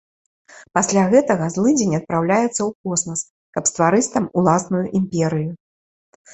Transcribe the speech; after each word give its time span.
Пасля 0.77 1.03
гэтага 1.13 1.49
злыдзень 1.57 1.93
адпраўляецца 1.99 2.51
ў 2.67 2.87
космас, 2.87 3.21
каб 3.59 3.63
стварыць 3.73 4.11
там 4.17 4.25
уласную 4.45 4.85
імперыю. 5.05 5.51